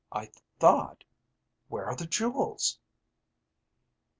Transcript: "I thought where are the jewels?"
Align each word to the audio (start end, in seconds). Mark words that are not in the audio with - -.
"I 0.11 0.31
thought 0.59 1.03
where 1.67 1.85
are 1.85 1.95
the 1.95 2.07
jewels?" 2.07 2.79